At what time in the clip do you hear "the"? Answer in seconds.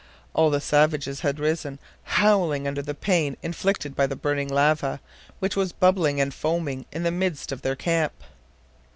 0.49-0.59, 2.81-2.95, 4.07-4.15, 7.03-7.11